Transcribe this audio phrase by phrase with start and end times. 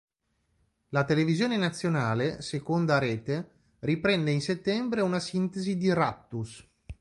[0.89, 3.51] La televisione nazionale, seconda rete,
[3.81, 6.67] riprende in settembre una sintesi di "Raptus".